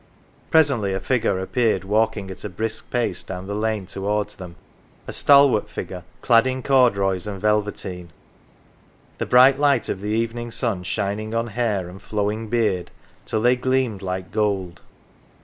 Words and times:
Presently 0.49 0.95
a 0.95 0.99
figure 0.99 1.37
appeared 1.37 1.83
walking 1.83 2.31
at 2.31 2.43
a 2.43 2.49
brisk 2.49 2.89
pace 2.89 3.21
down 3.21 3.45
the 3.45 3.53
lane 3.53 3.85
towards 3.85 4.37
them. 4.37 4.55
A 5.05 5.13
stalwart 5.13 5.69
figure 5.69 6.03
clad 6.23 6.47
in 6.47 6.63
corduroys 6.63 7.27
and 7.27 7.39
velveteen; 7.39 8.09
the 9.19 9.27
bright 9.27 9.59
light 9.59 9.89
of 9.89 10.01
the 10.01 10.09
evening 10.09 10.49
sun 10.49 10.81
shining 10.81 11.35
on 11.35 11.49
hair 11.53 11.87
and 11.87 12.01
flowing 12.01 12.47
beard 12.47 12.89
till 13.27 13.43
they 13.43 13.55
gleamed 13.55 14.01
like 14.01 14.31
gold. 14.31 14.81